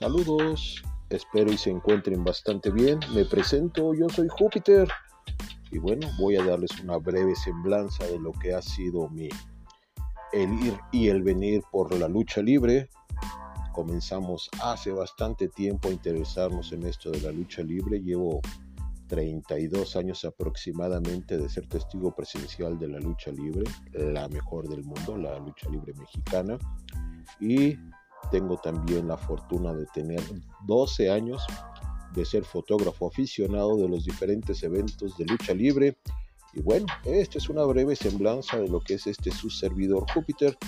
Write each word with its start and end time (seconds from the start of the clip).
Saludos, 0.00 0.82
espero 1.10 1.52
y 1.52 1.58
se 1.58 1.68
encuentren 1.68 2.24
bastante 2.24 2.70
bien. 2.70 2.98
Me 3.14 3.26
presento, 3.26 3.92
yo 3.92 4.08
soy 4.08 4.28
Júpiter 4.30 4.88
y 5.70 5.76
bueno, 5.76 6.08
voy 6.18 6.36
a 6.36 6.44
darles 6.46 6.70
una 6.82 6.96
breve 6.96 7.36
semblanza 7.36 8.06
de 8.06 8.18
lo 8.18 8.32
que 8.32 8.54
ha 8.54 8.62
sido 8.62 9.10
mi 9.10 9.28
el 10.32 10.52
ir 10.64 10.80
y 10.90 11.08
el 11.08 11.22
venir 11.22 11.62
por 11.70 11.94
la 11.94 12.08
lucha 12.08 12.40
libre. 12.40 12.88
Comenzamos 13.74 14.48
hace 14.62 14.90
bastante 14.90 15.48
tiempo 15.48 15.88
a 15.88 15.92
interesarnos 15.92 16.72
en 16.72 16.86
esto 16.86 17.10
de 17.10 17.20
la 17.20 17.30
lucha 17.30 17.60
libre. 17.62 18.00
Llevo 18.00 18.40
32 19.08 19.96
años 19.96 20.24
aproximadamente 20.24 21.36
de 21.36 21.46
ser 21.50 21.66
testigo 21.66 22.14
presencial 22.14 22.78
de 22.78 22.88
la 22.88 23.00
lucha 23.00 23.32
libre, 23.32 23.64
la 23.92 24.30
mejor 24.30 24.66
del 24.66 24.82
mundo, 24.82 25.18
la 25.18 25.38
lucha 25.40 25.68
libre 25.68 25.92
mexicana. 25.92 26.56
Y 27.38 27.76
tengo 28.30 28.56
también 28.58 29.08
la 29.08 29.16
fortuna 29.16 29.72
de 29.74 29.86
tener 29.86 30.22
12 30.66 31.10
años 31.10 31.44
de 32.14 32.24
ser 32.24 32.44
fotógrafo 32.44 33.06
aficionado 33.08 33.76
de 33.76 33.88
los 33.88 34.04
diferentes 34.04 34.62
eventos 34.62 35.16
de 35.16 35.24
lucha 35.26 35.54
libre. 35.54 35.96
Y 36.52 36.60
bueno, 36.62 36.86
esta 37.04 37.38
es 37.38 37.48
una 37.48 37.64
breve 37.64 37.94
semblanza 37.94 38.58
de 38.58 38.68
lo 38.68 38.80
que 38.80 38.94
es 38.94 39.06
este 39.06 39.30
su 39.30 39.48
servidor 39.50 40.10
Júpiter, 40.12 40.58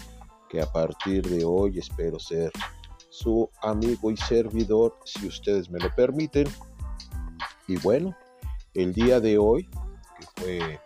que 0.48 0.61
a 0.61 0.70
partir 0.70 1.29
de 1.29 1.45
hoy 1.45 1.79
espero 1.79 2.19
ser 2.19 2.53
su 3.11 3.48
amigo 3.62 4.11
y 4.11 4.17
servidor, 4.17 4.97
si 5.05 5.27
ustedes 5.27 5.69
me 5.69 5.81
lo 5.81 5.92
permiten. 5.95 6.47
Y 7.67 7.77
bueno, 7.79 8.17
el 8.75 8.92
día 8.92 9.20
de 9.20 9.39
hoy, 9.39 9.69
que 9.69 10.27
fue 10.37 10.81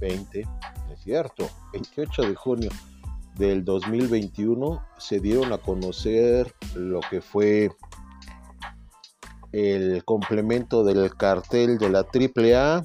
20, 0.00 0.40
es 0.40 1.00
cierto, 1.02 1.48
28 1.72 2.22
de 2.22 2.34
junio 2.34 2.70
del 3.36 3.64
2021 3.64 4.82
se 4.98 5.20
dieron 5.20 5.52
a 5.52 5.58
conocer 5.58 6.54
lo 6.74 7.00
que 7.00 7.20
fue 7.20 7.70
el 9.52 10.04
complemento 10.04 10.84
del 10.84 11.14
cartel 11.14 11.78
de 11.78 11.88
la 11.88 12.00
AAA, 12.00 12.84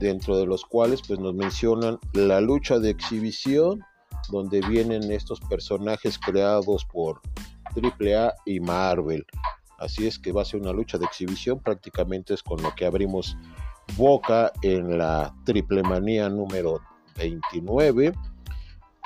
dentro 0.00 0.36
de 0.36 0.46
los 0.46 0.64
cuales 0.64 1.02
pues 1.06 1.20
nos 1.20 1.34
mencionan 1.34 1.98
la 2.12 2.40
lucha 2.40 2.78
de 2.78 2.90
exhibición, 2.90 3.80
donde 4.30 4.60
vienen 4.60 5.10
estos 5.12 5.40
personajes 5.40 6.18
creados 6.18 6.84
por 6.86 7.20
AAA 7.76 8.34
y 8.46 8.60
Marvel. 8.60 9.24
Así 9.78 10.06
es 10.06 10.18
que 10.18 10.32
va 10.32 10.42
a 10.42 10.44
ser 10.44 10.60
una 10.60 10.72
lucha 10.72 10.98
de 10.98 11.04
exhibición, 11.04 11.60
prácticamente 11.60 12.34
es 12.34 12.42
con 12.42 12.62
lo 12.62 12.74
que 12.74 12.86
abrimos 12.86 13.36
boca 13.96 14.52
en 14.62 14.98
la 14.98 15.34
Triple 15.44 15.82
Manía 15.82 16.28
número 16.28 16.80
29 17.16 18.14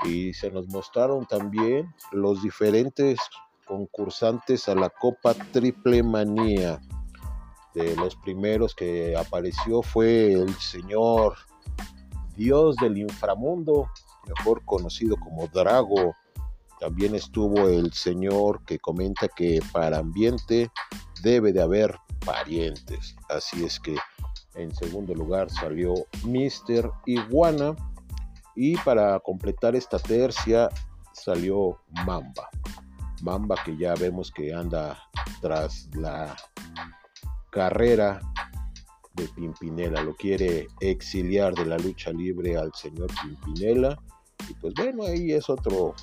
y 0.04 0.32
se 0.32 0.50
nos 0.50 0.68
mostraron 0.68 1.26
también 1.26 1.94
los 2.12 2.42
diferentes 2.42 3.18
concursantes 3.66 4.68
a 4.68 4.74
la 4.74 4.90
Copa 4.90 5.34
Triple 5.34 6.02
Manía. 6.02 6.80
De 7.74 7.94
los 7.96 8.16
primeros 8.16 8.74
que 8.74 9.16
apareció 9.16 9.82
fue 9.82 10.32
el 10.32 10.52
señor 10.54 11.36
Dios 12.36 12.76
del 12.76 12.96
inframundo, 12.96 13.88
mejor 14.26 14.64
conocido 14.64 15.16
como 15.16 15.46
Drago. 15.48 16.14
También 16.80 17.14
estuvo 17.14 17.68
el 17.68 17.92
señor 17.92 18.64
que 18.64 18.78
comenta 18.78 19.28
que 19.28 19.60
para 19.72 19.98
ambiente 19.98 20.70
debe 21.22 21.52
de 21.52 21.60
haber 21.60 21.96
parientes. 22.24 23.16
Así 23.28 23.64
es 23.64 23.78
que 23.78 23.96
en 24.54 24.74
segundo 24.74 25.14
lugar 25.14 25.50
salió 25.50 25.94
Mr. 26.24 26.90
Iguana 27.06 27.76
y 28.60 28.76
para 28.78 29.20
completar 29.20 29.76
esta 29.76 30.00
tercia 30.00 30.68
salió 31.12 31.78
Mamba. 32.04 32.50
Mamba 33.22 33.54
que 33.64 33.76
ya 33.76 33.94
vemos 33.94 34.32
que 34.32 34.52
anda 34.52 34.98
tras 35.40 35.88
la 35.94 36.34
carrera 37.50 38.20
de 39.14 39.28
Pimpinela. 39.28 40.02
Lo 40.02 40.16
quiere 40.16 40.66
exiliar 40.80 41.54
de 41.54 41.66
la 41.66 41.78
lucha 41.78 42.10
libre 42.10 42.56
al 42.56 42.74
señor 42.74 43.08
Pimpinela. 43.22 43.96
Y 44.48 44.54
pues 44.54 44.74
bueno, 44.74 45.04
ahí 45.04 45.30
es 45.30 45.48
otro, 45.48 45.94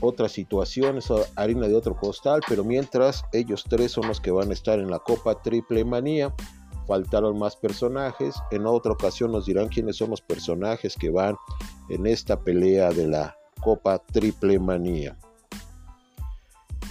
otra 0.00 0.30
situación, 0.30 0.96
es 0.96 1.12
harina 1.36 1.68
de 1.68 1.74
otro 1.74 1.94
costal. 1.94 2.40
Pero 2.48 2.64
mientras 2.64 3.22
ellos 3.34 3.66
tres 3.68 3.92
son 3.92 4.08
los 4.08 4.18
que 4.18 4.30
van 4.30 4.48
a 4.48 4.54
estar 4.54 4.78
en 4.78 4.90
la 4.90 4.98
Copa 4.98 5.42
Triple 5.42 5.84
Manía 5.84 6.34
faltaron 6.86 7.38
más 7.38 7.56
personajes. 7.56 8.34
En 8.50 8.66
otra 8.66 8.92
ocasión 8.92 9.32
nos 9.32 9.46
dirán 9.46 9.68
quiénes 9.68 9.96
son 9.96 10.10
los 10.10 10.20
personajes 10.20 10.94
que 10.96 11.10
van 11.10 11.36
en 11.88 12.06
esta 12.06 12.40
pelea 12.40 12.90
de 12.90 13.08
la 13.08 13.36
Copa 13.60 13.98
Triple 13.98 14.58
Manía. 14.58 15.16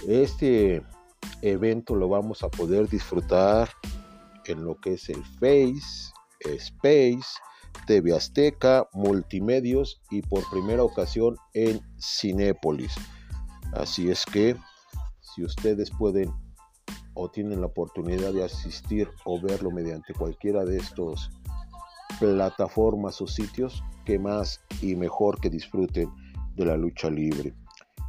Este 0.06 0.82
evento 1.42 1.94
lo 1.94 2.08
vamos 2.08 2.42
a 2.42 2.48
poder 2.48 2.88
disfrutar 2.88 3.70
en 4.46 4.64
lo 4.64 4.78
que 4.80 4.94
es 4.94 5.08
el 5.08 5.24
Face, 5.24 6.12
Space, 6.40 7.38
TV 7.86 8.14
Azteca, 8.14 8.88
Multimedios 8.92 10.02
y 10.10 10.22
por 10.22 10.48
primera 10.50 10.82
ocasión 10.82 11.36
en 11.54 11.80
Cinépolis. 11.98 12.94
Así 13.72 14.10
es 14.10 14.24
que 14.26 14.56
si 15.20 15.44
ustedes 15.44 15.90
pueden 15.98 16.32
o 17.14 17.30
tienen 17.30 17.60
la 17.60 17.66
oportunidad 17.66 18.32
de 18.32 18.44
asistir 18.44 19.08
o 19.24 19.40
verlo 19.40 19.70
mediante 19.70 20.12
cualquiera 20.12 20.64
de 20.64 20.78
estos 20.78 21.30
plataformas 22.18 23.20
o 23.20 23.26
sitios, 23.26 23.82
que 24.04 24.18
más 24.18 24.60
y 24.82 24.94
mejor 24.96 25.40
que 25.40 25.50
disfruten 25.50 26.10
de 26.54 26.66
la 26.66 26.76
lucha 26.76 27.10
libre. 27.10 27.54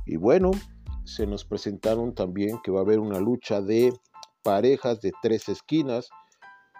Y 0.06 0.18
bueno, 0.18 0.52
se 1.04 1.26
nos 1.26 1.46
presentaron 1.46 2.14
también 2.14 2.60
que 2.64 2.72
va 2.72 2.80
a 2.80 2.84
haber 2.84 3.00
una 3.00 3.20
lucha 3.20 3.62
de 3.62 3.94
parejas 4.44 5.02
de 5.02 5.12
tres 5.22 5.50
esquinas. 5.50 6.10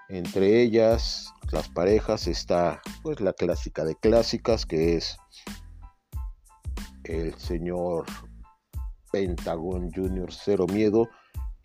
Entre 0.10 0.62
ellas, 0.62 1.32
las 1.52 1.70
parejas 1.70 2.28
está 2.28 2.82
pues 3.02 3.22
la 3.22 3.34
clásica 3.34 3.84
de 3.84 3.96
clásicas 3.96 4.66
que 4.66 4.98
es 4.98 5.18
el 7.04 7.34
señor 7.36 8.06
Pentagon 9.12 9.92
Junior 9.92 10.32
Cero 10.32 10.66
Miedo 10.68 11.08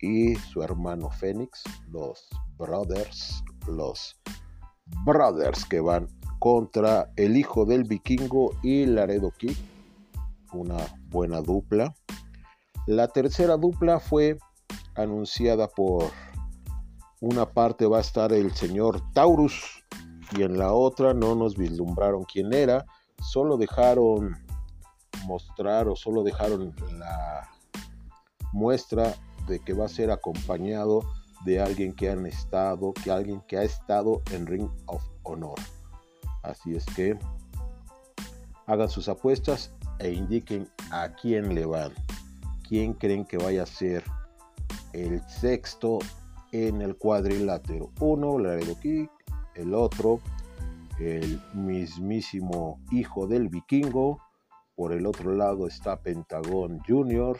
y 0.01 0.35
su 0.35 0.63
hermano 0.63 1.09
Fénix, 1.09 1.63
los 1.89 2.27
brothers, 2.57 3.43
los 3.67 4.19
brothers 5.05 5.65
que 5.65 5.79
van 5.79 6.07
contra 6.39 7.11
el 7.15 7.37
hijo 7.37 7.65
del 7.65 7.83
vikingo 7.83 8.51
y 8.63 8.85
Laredo 8.85 9.31
Kid, 9.37 9.55
una 10.53 10.77
buena 11.09 11.41
dupla. 11.41 11.93
La 12.87 13.07
tercera 13.07 13.57
dupla 13.57 13.99
fue 13.99 14.37
anunciada 14.95 15.67
por 15.67 16.11
una 17.21 17.45
parte 17.45 17.85
va 17.85 17.99
a 17.99 18.01
estar 18.01 18.33
el 18.33 18.51
señor 18.55 18.99
Taurus 19.13 19.83
y 20.35 20.41
en 20.41 20.57
la 20.57 20.73
otra 20.73 21.13
no 21.13 21.35
nos 21.35 21.55
vislumbraron 21.55 22.23
quién 22.23 22.51
era, 22.51 22.85
solo 23.21 23.57
dejaron 23.57 24.35
mostrar 25.25 25.87
o 25.87 25.95
solo 25.95 26.23
dejaron 26.23 26.73
la 26.97 27.47
muestra 28.51 29.13
de 29.47 29.59
que 29.59 29.73
va 29.73 29.85
a 29.85 29.89
ser 29.89 30.11
acompañado 30.11 31.01
de 31.45 31.59
alguien 31.59 31.93
que 31.93 32.09
han 32.09 32.25
estado, 32.25 32.93
que 32.93 33.11
alguien 33.11 33.41
que 33.47 33.57
ha 33.57 33.63
estado 33.63 34.21
en 34.31 34.45
Ring 34.45 34.69
of 34.85 35.03
Honor. 35.23 35.59
Así 36.43 36.75
es 36.75 36.85
que 36.85 37.17
hagan 38.67 38.89
sus 38.89 39.09
apuestas 39.09 39.73
e 39.99 40.11
indiquen 40.11 40.69
a 40.91 41.09
quién 41.09 41.53
le 41.55 41.65
van. 41.65 41.91
¿Quién 42.67 42.93
creen 42.93 43.25
que 43.25 43.37
vaya 43.37 43.63
a 43.63 43.65
ser 43.65 44.03
el 44.93 45.21
sexto 45.27 45.99
en 46.51 46.81
el 46.81 46.97
cuadrilátero? 46.97 47.91
Uno, 47.99 48.39
Laredo 48.39 48.79
Kick, 48.79 49.11
el 49.55 49.73
otro, 49.73 50.21
el 50.99 51.41
mismísimo 51.53 52.79
hijo 52.91 53.27
del 53.27 53.49
vikingo. 53.49 54.21
Por 54.75 54.93
el 54.93 55.05
otro 55.05 55.35
lado 55.35 55.67
está 55.67 56.01
Pentagón 56.01 56.79
Junior 56.87 57.39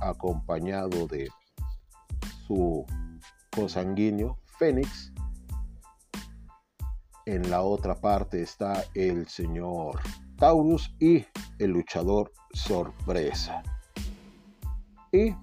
acompañado 0.00 1.06
de 1.06 1.28
su 2.46 2.84
consanguíneo 3.50 4.38
Fénix. 4.58 5.12
En 7.26 7.50
la 7.50 7.62
otra 7.62 7.94
parte 7.94 8.42
está 8.42 8.84
el 8.94 9.28
señor 9.28 10.00
Taurus 10.36 10.94
y 10.98 11.26
el 11.58 11.70
luchador 11.72 12.32
Sorpresa. 12.52 13.62
Y 15.12 15.34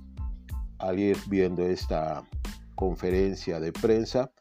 al 0.80 1.00
ir 1.00 1.18
viendo 1.28 1.64
esta 1.64 2.24
conferencia 2.76 3.60
de 3.60 3.72
prensa, 3.72 4.32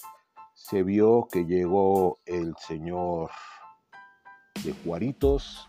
se 0.54 0.82
vio 0.82 1.28
que 1.30 1.44
llegó 1.44 2.18
el 2.26 2.54
señor 2.58 3.30
de 4.64 4.72
Juaritos, 4.84 5.68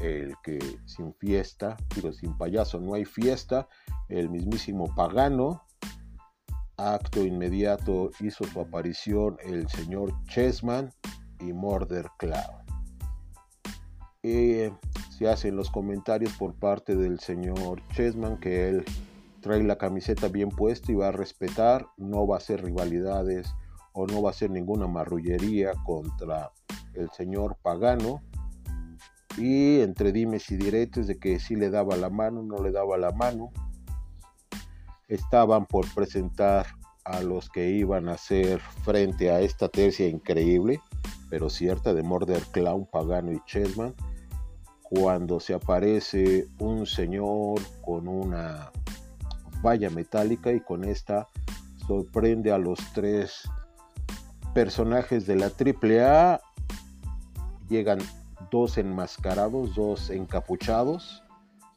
el 0.00 0.34
que 0.42 0.58
sin 0.86 1.14
fiesta, 1.14 1.76
pero 1.94 2.12
sin 2.12 2.36
payaso 2.36 2.80
no 2.80 2.94
hay 2.94 3.04
fiesta, 3.04 3.68
el 4.08 4.30
mismísimo 4.30 4.94
pagano. 4.94 5.64
Acto 6.76 7.24
inmediato 7.24 8.10
hizo 8.20 8.44
su 8.44 8.60
aparición 8.60 9.36
el 9.44 9.68
señor 9.68 10.12
Chessman 10.26 10.90
y 11.40 11.52
Murder 11.52 12.06
Cloud. 12.18 12.58
se 14.22 15.28
hacen 15.28 15.56
los 15.56 15.70
comentarios 15.70 16.32
por 16.34 16.54
parte 16.54 16.94
del 16.94 17.18
señor 17.18 17.82
Chessman 17.94 18.38
que 18.38 18.68
él 18.68 18.84
trae 19.40 19.62
la 19.62 19.78
camiseta 19.78 20.28
bien 20.28 20.50
puesta 20.50 20.92
y 20.92 20.94
va 20.94 21.08
a 21.08 21.12
respetar, 21.12 21.86
no 21.96 22.26
va 22.26 22.36
a 22.36 22.38
hacer 22.38 22.62
rivalidades 22.62 23.52
o 23.92 24.06
no 24.06 24.22
va 24.22 24.30
a 24.30 24.32
hacer 24.32 24.50
ninguna 24.50 24.86
marrullería 24.86 25.72
contra 25.84 26.52
el 26.94 27.10
señor 27.10 27.56
Pagano. 27.62 28.22
Y 29.38 29.80
entre 29.80 30.12
dimes 30.12 30.50
y 30.50 30.56
diretes 30.56 31.06
de 31.06 31.18
que 31.18 31.38
si 31.38 31.54
le 31.54 31.70
daba 31.70 31.96
la 31.96 32.10
mano, 32.10 32.42
no 32.42 32.62
le 32.62 32.72
daba 32.72 32.96
la 32.98 33.12
mano. 33.12 33.50
Estaban 35.06 35.66
por 35.66 35.86
presentar 35.94 36.66
a 37.04 37.22
los 37.22 37.48
que 37.48 37.70
iban 37.70 38.08
a 38.08 38.12
hacer 38.12 38.60
frente 38.84 39.30
a 39.30 39.40
esta 39.40 39.68
tercia 39.68 40.08
increíble, 40.08 40.80
pero 41.30 41.48
cierta 41.48 41.94
de 41.94 42.02
Murder 42.02 42.42
Clown, 42.50 42.86
Pagano 42.86 43.32
y 43.32 43.40
Chessman. 43.46 43.94
Cuando 44.82 45.38
se 45.38 45.54
aparece 45.54 46.48
un 46.58 46.86
señor 46.86 47.60
con 47.82 48.08
una 48.08 48.70
valla 49.62 49.90
metálica 49.90 50.52
y 50.52 50.60
con 50.60 50.84
esta 50.84 51.28
sorprende 51.86 52.52
a 52.52 52.58
los 52.58 52.78
tres 52.92 53.48
personajes 54.54 55.26
de 55.26 55.36
la 55.36 55.46
AAA. 55.46 56.40
Llegan 57.68 57.98
dos 58.50 58.78
enmascarados, 58.78 59.74
dos 59.74 60.10
encapuchados 60.10 61.22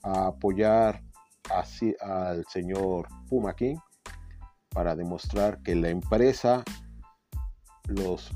a 0.03 0.27
apoyar 0.27 1.03
así 1.49 1.95
al 2.01 2.45
señor 2.45 3.07
Puma 3.29 3.55
King 3.55 3.77
para 4.69 4.95
demostrar 4.95 5.61
que 5.63 5.75
la 5.75 5.89
empresa, 5.89 6.63
los 7.87 8.31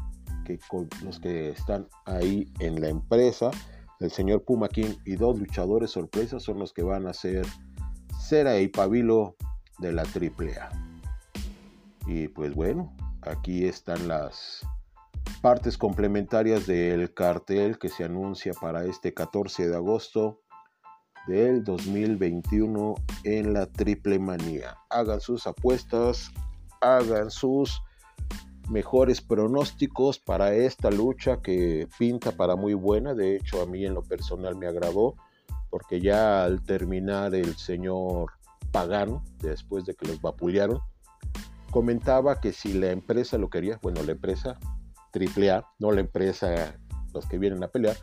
que, 0.45 0.59
los 1.03 1.19
que 1.19 1.49
están 1.49 1.87
ahí 2.05 2.51
en 2.59 2.81
la 2.81 2.89
empresa, 2.89 3.51
el 3.99 4.11
señor 4.11 4.43
Puma 4.43 4.67
King 4.67 4.95
y 5.05 5.15
dos 5.15 5.39
luchadores 5.39 5.91
sorpresas 5.91 6.43
son 6.43 6.59
los 6.59 6.73
que 6.73 6.83
van 6.83 7.07
a 7.07 7.13
ser 7.13 7.45
Cera 8.19 8.59
y 8.59 8.67
Pabilo 8.67 9.35
de 9.79 9.93
la 9.93 10.03
AAA. 10.03 10.69
Y 12.07 12.27
pues 12.27 12.53
bueno, 12.53 12.95
aquí 13.21 13.65
están 13.65 14.07
las 14.07 14.65
partes 15.41 15.77
complementarias 15.77 16.65
del 16.67 17.13
cartel 17.13 17.77
que 17.77 17.89
se 17.89 18.03
anuncia 18.03 18.53
para 18.53 18.85
este 18.85 19.13
14 19.13 19.67
de 19.69 19.75
agosto 19.75 20.41
del 21.27 21.63
2021 21.63 22.95
en 23.23 23.53
la 23.53 23.65
Triple 23.65 24.19
Manía. 24.19 24.77
Hagan 24.89 25.19
sus 25.19 25.47
apuestas, 25.47 26.31
hagan 26.81 27.31
sus 27.31 27.81
mejores 28.69 29.21
pronósticos 29.21 30.19
para 30.19 30.53
esta 30.53 30.89
lucha 30.91 31.41
que 31.41 31.87
pinta 31.97 32.31
para 32.31 32.55
muy 32.55 32.73
buena. 32.73 33.13
De 33.13 33.35
hecho, 33.35 33.61
a 33.61 33.65
mí 33.65 33.85
en 33.85 33.93
lo 33.93 34.03
personal 34.03 34.55
me 34.55 34.67
agradó 34.67 35.15
porque 35.69 35.99
ya 35.99 36.43
al 36.43 36.63
terminar 36.63 37.35
el 37.35 37.55
señor 37.57 38.31
Pagano, 38.71 39.23
después 39.39 39.85
de 39.85 39.93
que 39.93 40.07
los 40.07 40.21
vapulearon, 40.21 40.79
comentaba 41.69 42.39
que 42.39 42.53
si 42.53 42.73
la 42.73 42.91
empresa 42.91 43.37
lo 43.37 43.49
quería, 43.49 43.79
bueno, 43.81 44.01
la 44.03 44.13
empresa 44.13 44.57
AAA, 45.15 45.65
no 45.79 45.91
la 45.91 46.01
empresa, 46.01 46.77
los 47.13 47.25
que 47.27 47.37
vienen 47.37 47.63
a 47.63 47.67
pelear, 47.67 47.95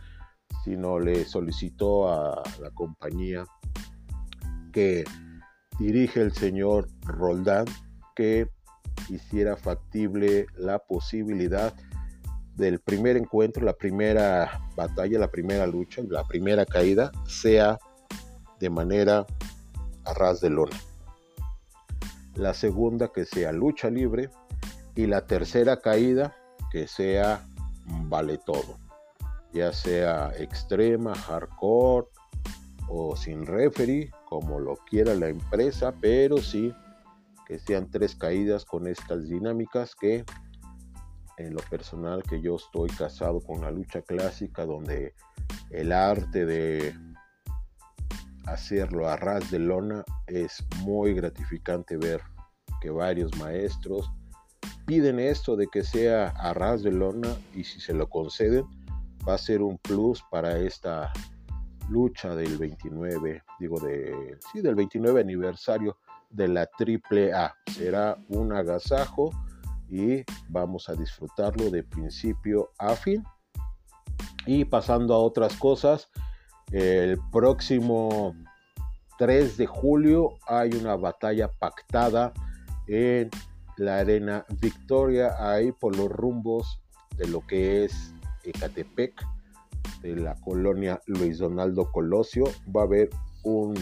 sino 0.64 0.98
le 0.98 1.24
solicitó 1.24 2.08
a 2.08 2.42
la 2.60 2.70
compañía 2.70 3.44
que 4.72 5.04
dirige 5.78 6.20
el 6.20 6.32
señor 6.32 6.88
Roldán 7.02 7.66
que 8.14 8.48
hiciera 9.08 9.56
factible 9.56 10.46
la 10.56 10.78
posibilidad 10.78 11.74
del 12.56 12.80
primer 12.80 13.16
encuentro, 13.16 13.64
la 13.64 13.72
primera 13.72 14.68
batalla, 14.76 15.18
la 15.18 15.30
primera 15.30 15.66
lucha, 15.66 16.02
la 16.08 16.24
primera 16.24 16.66
caída, 16.66 17.10
sea 17.26 17.78
de 18.60 18.70
manera 18.70 19.26
a 20.04 20.14
ras 20.14 20.40
de 20.40 20.50
lona. 20.50 20.76
La 22.34 22.54
segunda 22.54 23.08
que 23.08 23.24
sea 23.24 23.52
lucha 23.52 23.90
libre 23.90 24.30
y 24.94 25.06
la 25.06 25.26
tercera 25.26 25.80
caída 25.80 26.36
que 26.72 26.88
sea 26.88 27.44
vale 28.08 28.38
todo, 28.38 28.78
ya 29.52 29.74
sea 29.74 30.32
extrema, 30.38 31.14
hardcore 31.14 32.06
o 32.88 33.14
sin 33.14 33.44
referee, 33.44 34.10
como 34.24 34.58
lo 34.58 34.76
quiera 34.88 35.14
la 35.14 35.28
empresa, 35.28 35.92
pero 36.00 36.38
sí 36.38 36.74
que 37.46 37.58
sean 37.58 37.90
tres 37.90 38.16
caídas 38.16 38.64
con 38.64 38.86
estas 38.86 39.28
dinámicas 39.28 39.94
que 39.94 40.24
en 41.36 41.54
lo 41.54 41.60
personal 41.68 42.22
que 42.22 42.40
yo 42.40 42.56
estoy 42.56 42.88
casado 42.88 43.40
con 43.40 43.60
la 43.60 43.70
lucha 43.70 44.00
clásica 44.00 44.64
donde 44.64 45.14
el 45.70 45.92
arte 45.92 46.46
de 46.46 46.94
hacerlo 48.46 49.08
a 49.08 49.16
ras 49.16 49.50
de 49.50 49.58
lona 49.58 50.04
es 50.26 50.64
muy 50.78 51.12
gratificante 51.12 51.98
ver 51.98 52.22
que 52.80 52.90
varios 52.90 53.36
maestros 53.38 54.10
piden 54.86 55.18
esto 55.18 55.56
de 55.56 55.66
que 55.68 55.84
sea 55.84 56.28
a 56.28 56.54
ras 56.54 56.82
de 56.82 56.92
lona 56.92 57.28
y 57.54 57.64
si 57.64 57.80
se 57.80 57.94
lo 57.94 58.08
conceden 58.08 58.64
va 59.26 59.34
a 59.34 59.38
ser 59.38 59.62
un 59.62 59.78
plus 59.78 60.22
para 60.30 60.58
esta 60.58 61.12
lucha 61.88 62.34
del 62.34 62.58
29, 62.58 63.42
digo 63.58 63.80
de 63.80 64.38
sí, 64.52 64.60
del 64.60 64.74
29 64.74 65.20
aniversario 65.20 65.98
de 66.30 66.48
la 66.48 66.66
triple 66.66 67.32
A. 67.32 67.54
Será 67.66 68.16
un 68.28 68.52
agasajo 68.52 69.30
y 69.90 70.24
vamos 70.48 70.88
a 70.88 70.94
disfrutarlo 70.94 71.70
de 71.70 71.82
principio 71.82 72.70
a 72.78 72.94
fin. 72.94 73.22
Y 74.46 74.64
pasando 74.64 75.14
a 75.14 75.18
otras 75.18 75.54
cosas, 75.56 76.10
el 76.72 77.18
próximo 77.30 78.34
3 79.18 79.56
de 79.56 79.66
julio 79.66 80.38
hay 80.48 80.70
una 80.70 80.96
batalla 80.96 81.48
pactada 81.48 82.32
en 82.88 83.30
la 83.76 83.98
arena 83.98 84.44
Victoria, 84.60 85.34
ahí 85.38 85.72
por 85.72 85.96
los 85.96 86.08
rumbos 86.08 86.80
de 87.16 87.28
lo 87.28 87.46
que 87.46 87.84
es 87.84 88.14
Ecatepec, 88.44 89.14
de 90.02 90.16
la 90.16 90.34
colonia 90.36 91.00
Luis 91.06 91.38
Donaldo 91.38 91.90
Colosio. 91.90 92.44
Va 92.74 92.82
a 92.82 92.84
haber 92.84 93.10
un 93.44 93.74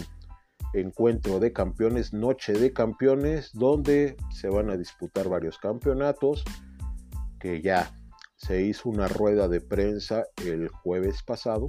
encuentro 0.74 1.40
de 1.40 1.52
campeones, 1.52 2.12
noche 2.12 2.52
de 2.52 2.72
campeones, 2.72 3.50
donde 3.52 4.16
se 4.30 4.48
van 4.48 4.70
a 4.70 4.76
disputar 4.76 5.28
varios 5.28 5.58
campeonatos, 5.58 6.44
que 7.38 7.60
ya 7.60 7.90
se 8.36 8.62
hizo 8.62 8.88
una 8.88 9.08
rueda 9.08 9.48
de 9.48 9.60
prensa 9.60 10.24
el 10.44 10.68
jueves 10.68 11.22
pasado, 11.22 11.66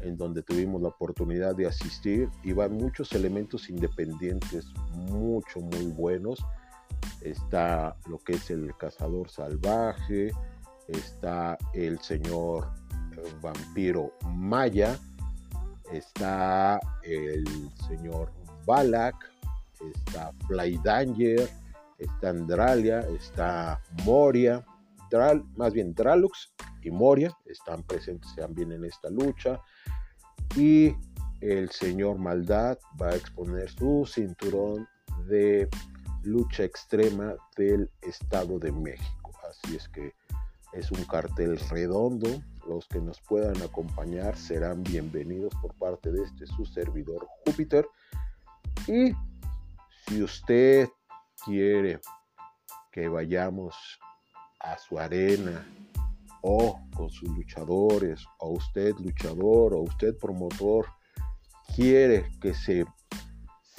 en 0.00 0.16
donde 0.16 0.42
tuvimos 0.42 0.80
la 0.82 0.88
oportunidad 0.88 1.54
de 1.54 1.66
asistir 1.66 2.28
y 2.42 2.52
van 2.52 2.76
muchos 2.76 3.12
elementos 3.12 3.68
independientes, 3.68 4.66
mucho, 5.10 5.60
muy 5.60 5.86
buenos. 5.86 6.44
Está 7.24 7.96
lo 8.08 8.18
que 8.18 8.34
es 8.34 8.50
el 8.50 8.76
cazador 8.76 9.28
salvaje, 9.28 10.32
está 10.88 11.56
el 11.72 11.98
señor 12.00 12.68
eh, 13.16 13.22
vampiro 13.40 14.12
maya, 14.26 14.98
está 15.92 16.80
el 17.02 17.44
señor 17.86 18.32
Balak, 18.66 19.14
está 19.94 20.32
Fly 20.46 20.78
Danger, 20.82 21.48
está 21.98 22.30
Andralia, 22.30 23.00
está 23.00 23.80
Moria, 24.04 24.64
más 25.56 25.72
bien 25.72 25.94
Dralux 25.94 26.52
y 26.82 26.90
Moria 26.90 27.36
están 27.46 27.82
presentes 27.82 28.34
también 28.34 28.72
en 28.72 28.84
esta 28.84 29.10
lucha. 29.10 29.60
Y 30.56 30.94
el 31.40 31.70
señor 31.70 32.18
Maldad 32.18 32.78
va 33.00 33.10
a 33.10 33.16
exponer 33.16 33.70
su 33.70 34.06
cinturón 34.06 34.88
de 35.26 35.68
lucha 36.24 36.64
extrema 36.64 37.34
del 37.56 37.90
Estado 38.00 38.58
de 38.58 38.72
México. 38.72 39.32
Así 39.48 39.76
es 39.76 39.88
que 39.88 40.14
es 40.72 40.90
un 40.90 41.04
cartel 41.04 41.58
redondo, 41.68 42.28
los 42.66 42.86
que 42.86 43.00
nos 43.00 43.20
puedan 43.20 43.60
acompañar 43.62 44.36
serán 44.36 44.82
bienvenidos 44.82 45.52
por 45.60 45.74
parte 45.74 46.10
de 46.10 46.22
este 46.22 46.46
su 46.46 46.64
servidor 46.64 47.26
Júpiter. 47.44 47.86
Y 48.86 49.12
si 50.06 50.22
usted 50.22 50.88
quiere 51.44 52.00
que 52.90 53.08
vayamos 53.08 53.74
a 54.60 54.78
su 54.78 54.98
arena 54.98 55.66
o 56.42 56.80
con 56.94 57.10
sus 57.10 57.28
luchadores, 57.30 58.24
o 58.38 58.50
usted 58.50 58.94
luchador, 58.98 59.74
o 59.74 59.82
usted 59.82 60.16
promotor, 60.18 60.86
quiere 61.74 62.30
que 62.40 62.54
se 62.54 62.84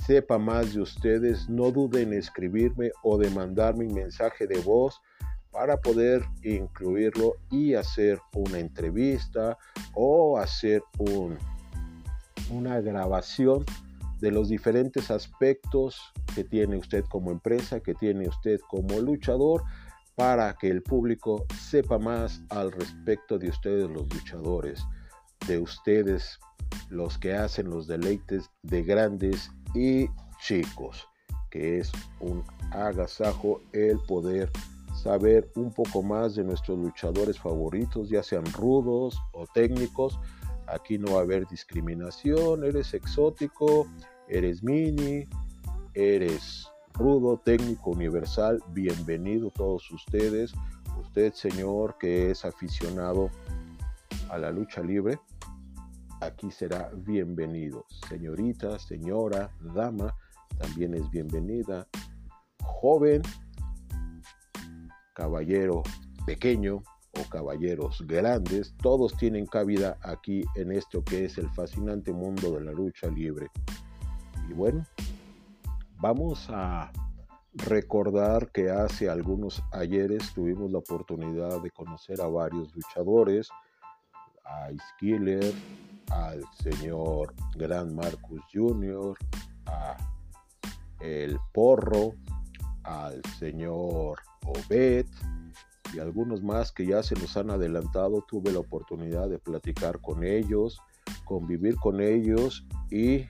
sepa 0.06 0.38
más 0.38 0.74
de 0.74 0.82
ustedes, 0.82 1.48
no 1.50 1.72
duden 1.72 2.12
en 2.14 2.20
escribirme 2.20 2.92
o 3.04 3.18
de 3.18 3.30
mandarme 3.30 3.86
un 3.86 3.94
mensaje 3.94 4.48
de 4.48 4.60
voz 4.60 5.02
para 5.52 5.80
poder 5.80 6.24
incluirlo 6.44 7.36
y 7.50 7.76
hacer 7.76 8.20
una 8.36 8.60
entrevista 8.60 9.58
o 9.94 10.38
hacer 10.38 10.82
un, 10.98 11.38
una 12.50 12.82
grabación 12.82 13.64
de 14.20 14.32
los 14.32 14.50
diferentes 14.50 15.12
aspectos 15.12 16.00
que 16.34 16.44
tiene 16.44 16.78
usted 16.78 17.06
como 17.06 17.32
empresa, 17.32 17.80
que 17.80 17.94
tiene 17.94 18.28
usted 18.28 18.60
como 18.70 19.00
luchador, 19.00 19.64
para 20.16 20.54
que 20.56 20.70
el 20.70 20.82
público 20.82 21.46
sepa 21.60 21.98
más 21.98 22.42
al 22.50 22.72
respecto 22.72 23.38
de 23.38 23.50
ustedes 23.50 23.90
los 23.90 24.12
luchadores, 24.14 24.84
de 25.48 25.60
ustedes 25.60 26.40
los 26.90 27.18
que 27.18 27.34
hacen 27.34 27.70
los 27.70 27.88
deleites 27.88 28.50
de 28.64 28.84
grandes 28.84 29.52
y 29.74 30.08
chicos, 30.40 31.08
que 31.50 31.80
es 31.80 31.92
un 32.20 32.44
agasajo 32.72 33.62
el 33.72 34.00
poder 34.00 34.52
saber 34.96 35.50
un 35.56 35.72
poco 35.72 36.04
más 36.04 36.36
de 36.36 36.44
nuestros 36.44 36.78
luchadores 36.78 37.40
favoritos, 37.40 38.10
ya 38.10 38.24
sean 38.24 38.46
rudos 38.54 39.20
o 39.34 39.46
técnicos. 39.48 40.20
Aquí 40.68 40.98
no 40.98 41.14
va 41.14 41.20
a 41.20 41.24
haber 41.24 41.48
discriminación, 41.48 42.64
eres 42.64 42.94
exótico, 42.94 43.88
eres 44.28 44.64
mini, 44.64 45.26
eres 45.94 46.68
rudo, 46.94 47.38
técnico, 47.44 47.92
universal. 47.92 48.64
Bienvenido 48.70 49.50
todos 49.52 49.90
ustedes. 49.92 50.54
Usted, 51.02 51.34
señor, 51.34 51.98
que 51.98 52.32
es 52.32 52.46
aficionado 52.46 53.30
a 54.30 54.38
la 54.38 54.52
lucha 54.52 54.82
libre, 54.82 55.20
aquí 56.26 56.52
será 56.52 56.90
bienvenido. 56.96 57.86
Señorita, 58.10 58.80
señora, 58.80 59.52
dama, 59.74 60.16
también 60.58 60.94
es 60.94 61.10
bienvenida. 61.10 61.88
Joven, 62.62 63.22
caballero 65.14 65.84
pequeño 66.26 66.84
o 67.20 67.30
caballeros 67.30 68.04
grandes, 68.08 68.74
todos 68.82 69.16
tienen 69.18 69.46
cabida 69.46 69.98
aquí 70.02 70.44
en 70.56 70.72
esto 70.72 71.04
que 71.04 71.26
es 71.26 71.38
el 71.38 71.50
fascinante 71.52 72.12
mundo 72.12 72.52
de 72.52 72.62
la 72.64 72.72
lucha 72.72 73.08
libre. 73.08 73.48
Y 74.50 74.54
bueno, 74.54 74.86
vamos 76.00 76.48
a 76.50 76.92
recordar 77.54 78.52
que 78.52 78.72
hace 78.72 79.10
algunos 79.10 79.62
ayeres 79.72 80.34
tuvimos 80.34 80.72
la 80.72 80.80
oportunidad 80.80 81.62
de 81.62 81.70
conocer 81.70 82.20
a 82.22 82.28
varios 82.28 82.74
luchadores, 82.76 83.50
a 84.46 84.70
Skiller, 84.90 85.54
al 86.10 86.44
señor 86.62 87.34
Gran 87.56 87.96
Marcus 87.96 88.42
Jr., 88.54 89.18
a 89.66 89.98
El 91.00 91.38
Porro, 91.54 92.14
al 92.84 93.22
señor 93.40 94.20
Obed 94.46 95.06
y 95.94 96.00
algunos 96.00 96.42
más 96.42 96.72
que 96.72 96.86
ya 96.86 97.04
se 97.04 97.16
nos 97.16 97.38
han 97.38 97.52
adelantado. 97.52 98.24
Tuve 98.28 98.52
la 98.52 98.60
oportunidad 98.60 99.30
de 99.30 99.40
platicar 99.40 100.00
con 100.02 100.24
ellos, 100.24 100.80
convivir 101.26 101.76
con 101.76 102.02
ellos 102.02 102.66
y 102.90 103.26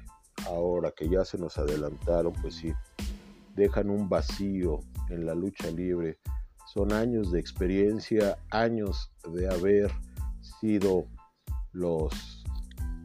ahora 0.48 0.91
que 0.91 1.10
ya 1.10 1.25
se 1.25 1.38
nos 1.38 1.58
adelantaron, 1.58 2.34
pues 2.41 2.55
sí, 2.55 2.74
dejan 3.55 3.89
un 3.89 4.10
vacío 4.10 4.79
en 5.10 5.25
la 5.25 5.36
lucha 5.36 5.70
libre. 5.70 6.17
Son 6.74 6.91
años 6.91 7.32
de 7.32 7.39
experiencia, 7.39 8.38
años 8.50 9.12
de 9.32 9.48
haber 9.48 9.91
los 11.74 12.43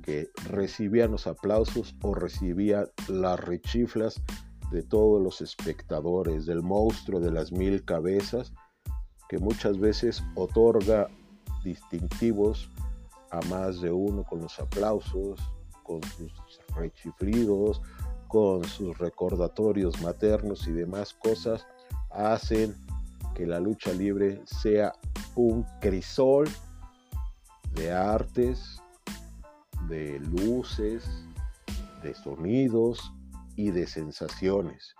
que 0.02 0.30
recibían 0.48 1.10
los 1.10 1.26
aplausos 1.26 1.96
o 2.02 2.14
recibían 2.14 2.86
las 3.08 3.40
rechiflas 3.40 4.22
de 4.70 4.82
todos 4.82 5.20
los 5.20 5.40
espectadores, 5.40 6.46
del 6.46 6.62
monstruo 6.62 7.20
de 7.20 7.32
las 7.32 7.50
mil 7.50 7.84
cabezas, 7.84 8.52
que 9.28 9.38
muchas 9.38 9.78
veces 9.78 10.22
otorga 10.34 11.08
distintivos 11.64 12.70
a 13.30 13.40
más 13.48 13.80
de 13.80 13.90
uno 13.90 14.24
con 14.24 14.40
los 14.40 14.58
aplausos, 14.60 15.40
con 15.82 16.02
sus 16.02 16.32
rechiflidos, 16.76 17.82
con 18.28 18.64
sus 18.64 18.96
recordatorios 18.98 20.00
maternos 20.02 20.66
y 20.68 20.72
demás 20.72 21.12
cosas, 21.14 21.66
hacen 22.10 22.74
que 23.34 23.46
la 23.46 23.58
lucha 23.58 23.92
libre 23.92 24.42
sea 24.46 24.92
un 25.34 25.64
crisol 25.80 26.48
de 27.78 27.92
artes, 27.92 28.82
de 29.88 30.18
luces, 30.18 31.08
de 32.02 32.12
sonidos 32.12 33.12
y 33.54 33.70
de 33.70 33.86
sensaciones, 33.86 34.96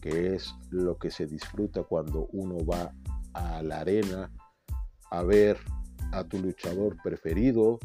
que 0.00 0.36
es 0.36 0.54
lo 0.70 0.96
que 0.96 1.10
se 1.10 1.26
disfruta 1.26 1.82
cuando 1.82 2.28
uno 2.32 2.64
va 2.64 2.94
a 3.34 3.62
la 3.62 3.80
arena 3.80 4.30
a 5.10 5.22
ver 5.24 5.58
a 6.12 6.22
tu 6.22 6.38
luchador 6.38 6.96
preferido 7.02 7.80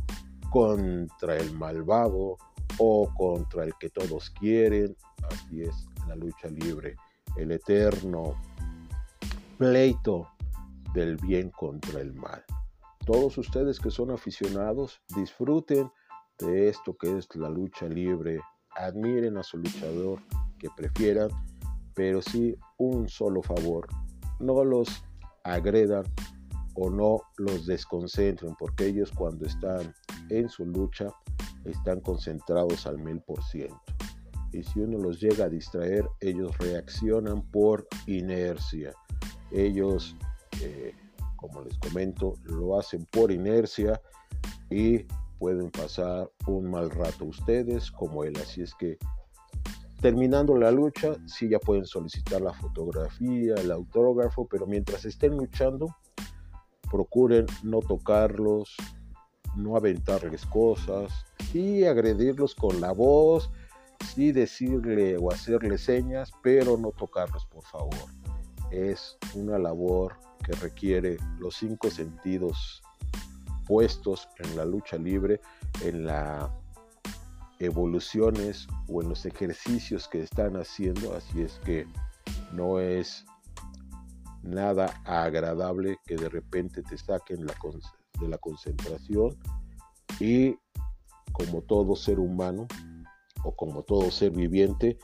contra 0.51 1.37
el 1.37 1.51
malvado 1.53 2.37
o 2.77 3.09
contra 3.17 3.63
el 3.63 3.73
que 3.79 3.89
todos 3.89 4.29
quieren. 4.29 4.95
Así 5.31 5.63
es 5.63 5.87
la 6.07 6.15
lucha 6.15 6.49
libre, 6.49 6.95
el 7.35 7.51
eterno 7.51 8.35
pleito 9.57 10.29
del 10.93 11.17
bien 11.17 11.49
contra 11.49 11.99
el 11.99 12.13
mal. 12.13 12.43
Todos 13.05 13.37
ustedes 13.37 13.79
que 13.79 13.91
son 13.91 14.11
aficionados, 14.11 15.01
disfruten 15.15 15.91
de 16.39 16.69
esto 16.69 16.97
que 16.97 17.17
es 17.17 17.27
la 17.35 17.49
lucha 17.49 17.87
libre 17.87 18.39
admiren 18.75 19.37
a 19.37 19.43
su 19.43 19.57
luchador 19.57 20.19
que 20.59 20.67
prefieran, 20.75 21.29
pero 21.93 22.21
sí 22.21 22.55
un 22.77 23.07
solo 23.07 23.41
favor, 23.41 23.87
no 24.39 24.63
los 24.63 25.03
agredan 25.43 26.03
o 26.73 26.89
no 26.89 27.21
los 27.37 27.65
desconcentren, 27.65 28.53
porque 28.59 28.87
ellos 28.87 29.11
cuando 29.11 29.45
están 29.45 29.93
en 30.29 30.49
su 30.49 30.65
lucha 30.65 31.07
están 31.63 32.01
concentrados 32.01 32.85
al 32.85 32.97
mil 32.97 33.21
por 33.21 33.41
ciento. 33.43 33.79
Y 34.51 34.63
si 34.63 34.79
uno 34.79 34.97
los 34.97 35.19
llega 35.19 35.45
a 35.45 35.49
distraer, 35.49 36.07
ellos 36.19 36.57
reaccionan 36.57 37.41
por 37.51 37.87
inercia. 38.07 38.93
Ellos, 39.51 40.15
eh, 40.61 40.93
como 41.47 41.61
les 41.63 41.77
comento, 41.77 42.33
lo 42.43 42.79
hacen 42.79 43.05
por 43.11 43.31
inercia 43.31 44.01
y 44.69 45.05
pueden 45.37 45.69
pasar 45.69 46.29
un 46.47 46.71
mal 46.71 46.89
rato 46.89 47.25
ustedes 47.25 47.91
como 47.91 48.23
él. 48.23 48.33
Así 48.41 48.61
es 48.61 48.73
que 48.75 48.97
terminando 50.01 50.57
la 50.57 50.71
lucha, 50.71 51.15
sí 51.27 51.49
ya 51.49 51.59
pueden 51.59 51.85
solicitar 51.85 52.41
la 52.41 52.53
fotografía, 52.53 53.55
el 53.55 53.71
autógrafo, 53.71 54.47
pero 54.47 54.65
mientras 54.65 55.05
estén 55.05 55.37
luchando, 55.37 55.95
procuren 56.89 57.45
no 57.63 57.79
tocarlos, 57.79 58.75
no 59.55 59.75
aventarles 59.75 60.45
cosas, 60.45 61.11
sí 61.51 61.85
agredirlos 61.85 62.55
con 62.55 62.81
la 62.81 62.91
voz, 62.91 63.51
sí 64.13 64.31
decirle 64.31 65.17
o 65.17 65.31
hacerle 65.31 65.77
señas, 65.77 66.31
pero 66.43 66.77
no 66.77 66.91
tocarlos, 66.91 67.45
por 67.45 67.63
favor. 67.63 68.09
Es 68.71 69.17
una 69.35 69.57
labor 69.57 70.13
que 70.45 70.53
requiere 70.53 71.17
los 71.39 71.55
cinco 71.55 71.89
sentidos 71.89 72.81
puestos 73.65 74.29
en 74.39 74.55
la 74.55 74.65
lucha 74.65 74.97
libre, 74.97 75.41
en 75.83 76.05
las 76.05 76.49
evoluciones 77.59 78.67
o 78.87 79.01
en 79.01 79.09
los 79.09 79.25
ejercicios 79.25 80.07
que 80.07 80.21
están 80.21 80.55
haciendo, 80.55 81.15
así 81.15 81.41
es 81.41 81.59
que 81.65 81.87
no 82.51 82.79
es 82.79 83.25
nada 84.43 85.01
agradable 85.05 85.97
que 86.05 86.15
de 86.15 86.29
repente 86.29 86.83
te 86.83 86.97
saquen 86.97 87.45
de 87.45 88.27
la 88.27 88.37
concentración 88.37 89.35
y 90.19 90.55
como 91.31 91.61
todo 91.63 91.95
ser 91.95 92.19
humano 92.19 92.67
o 93.43 93.55
como 93.55 93.83
todo 93.83 94.11
ser 94.11 94.31
viviente, 94.31 94.97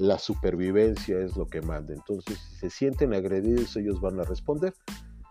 la 0.00 0.18
supervivencia 0.18 1.18
es 1.18 1.36
lo 1.36 1.46
que 1.46 1.60
manda. 1.60 1.92
Entonces, 1.92 2.38
si 2.38 2.56
se 2.56 2.70
sienten 2.70 3.12
agredidos, 3.12 3.76
ellos 3.76 4.00
van 4.00 4.18
a 4.18 4.24
responder. 4.24 4.72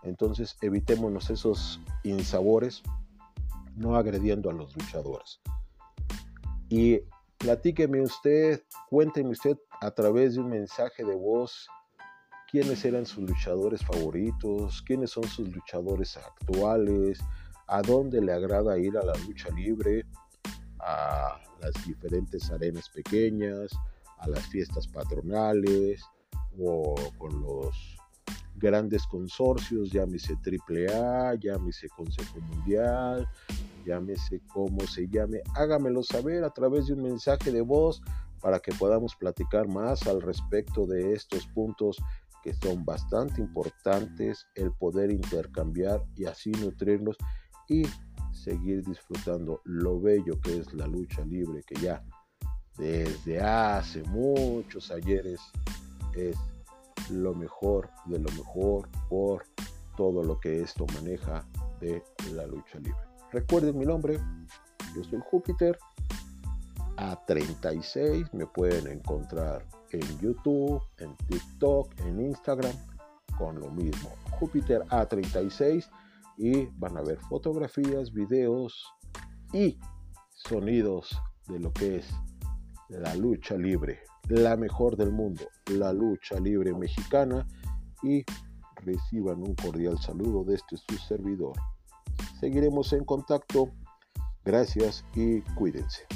Entonces 0.04 0.56
evitémonos 0.62 1.28
esos 1.28 1.80
insabores, 2.04 2.82
no 3.74 3.96
agrediendo 3.96 4.48
a 4.48 4.52
los 4.52 4.74
luchadores. 4.76 5.40
Y 6.68 7.00
platíqueme 7.36 8.00
usted, 8.00 8.62
cuénteme 8.88 9.30
usted 9.30 9.58
a 9.80 9.90
través 9.90 10.34
de 10.34 10.40
un 10.40 10.50
mensaje 10.50 11.04
de 11.04 11.16
voz 11.16 11.68
quiénes 12.48 12.84
eran 12.84 13.06
sus 13.06 13.28
luchadores 13.28 13.84
favoritos, 13.84 14.82
quiénes 14.82 15.10
son 15.10 15.24
sus 15.24 15.52
luchadores 15.52 16.16
actuales, 16.16 17.18
a 17.66 17.82
dónde 17.82 18.20
le 18.20 18.32
agrada 18.32 18.78
ir 18.78 18.96
a 18.96 19.04
la 19.04 19.14
lucha 19.26 19.50
libre, 19.50 20.04
a 20.78 21.40
las 21.60 21.72
diferentes 21.86 22.50
arenas 22.50 22.88
pequeñas, 22.88 23.70
a 24.20 24.28
las 24.28 24.46
fiestas 24.46 24.86
patronales 24.88 26.02
o 26.58 26.94
con 27.18 27.40
los 27.42 27.96
grandes 28.56 29.06
consorcios, 29.06 29.90
llámese 29.90 30.34
AAA, 30.34 31.34
llámese 31.36 31.88
Consejo 31.88 32.40
Mundial, 32.40 33.28
llámese 33.86 34.40
como 34.52 34.86
se 34.86 35.08
llame, 35.08 35.42
hágamelo 35.54 36.02
saber 36.02 36.44
a 36.44 36.50
través 36.50 36.86
de 36.86 36.94
un 36.94 37.02
mensaje 37.02 37.50
de 37.50 37.62
voz 37.62 38.02
para 38.40 38.58
que 38.58 38.72
podamos 38.72 39.16
platicar 39.16 39.68
más 39.68 40.06
al 40.06 40.20
respecto 40.20 40.86
de 40.86 41.12
estos 41.12 41.46
puntos 41.48 41.98
que 42.42 42.54
son 42.54 42.84
bastante 42.84 43.40
importantes, 43.40 44.46
el 44.54 44.72
poder 44.72 45.10
intercambiar 45.10 46.02
y 46.16 46.24
así 46.24 46.50
nutrirnos 46.52 47.16
y 47.68 47.82
seguir 48.32 48.82
disfrutando 48.84 49.60
lo 49.64 50.00
bello 50.00 50.40
que 50.40 50.58
es 50.58 50.72
la 50.72 50.86
lucha 50.86 51.22
libre 51.24 51.62
que 51.66 51.74
ya 51.80 52.02
desde 52.80 53.40
hace 53.40 54.02
muchos 54.04 54.90
ayeres 54.90 55.38
es 56.14 56.36
lo 57.10 57.34
mejor 57.34 57.90
de 58.06 58.18
lo 58.18 58.30
mejor 58.32 58.88
por 59.10 59.44
todo 59.98 60.24
lo 60.24 60.40
que 60.40 60.62
esto 60.62 60.86
maneja 60.94 61.44
de 61.78 62.02
la 62.32 62.46
lucha 62.46 62.78
libre. 62.78 62.96
Recuerden 63.32 63.78
mi 63.78 63.84
nombre, 63.84 64.18
yo 64.96 65.04
soy 65.04 65.20
Júpiter. 65.30 65.78
A36. 66.96 68.30
Me 68.34 68.46
pueden 68.46 68.86
encontrar 68.86 69.66
en 69.90 70.02
YouTube, 70.20 70.82
en 70.98 71.16
TikTok, 71.28 71.98
en 72.00 72.20
Instagram, 72.20 72.74
con 73.38 73.58
lo 73.58 73.70
mismo. 73.70 74.10
Júpiter 74.32 74.82
A36 74.88 75.88
y 76.36 76.66
van 76.76 76.98
a 76.98 77.00
ver 77.00 77.18
fotografías, 77.20 78.12
videos 78.12 78.84
y 79.54 79.78
sonidos 80.34 81.18
de 81.48 81.58
lo 81.58 81.72
que 81.72 81.96
es 81.96 82.10
la 82.90 83.14
lucha 83.14 83.56
libre, 83.56 84.00
la 84.28 84.56
mejor 84.56 84.96
del 84.96 85.12
mundo, 85.12 85.44
la 85.66 85.92
lucha 85.92 86.38
libre 86.40 86.74
mexicana 86.74 87.46
y 88.02 88.24
reciban 88.76 89.42
un 89.42 89.54
cordial 89.54 89.98
saludo 89.98 90.44
de 90.44 90.56
este 90.56 90.76
su 90.76 90.96
servidor. 90.98 91.52
Seguiremos 92.40 92.92
en 92.92 93.04
contacto. 93.04 93.70
Gracias 94.44 95.04
y 95.14 95.42
cuídense. 95.54 96.06